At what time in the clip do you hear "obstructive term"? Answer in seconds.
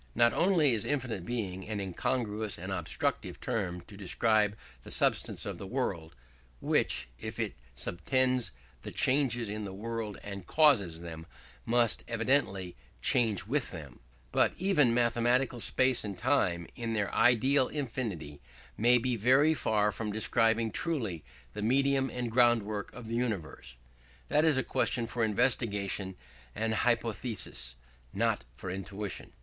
2.71-3.81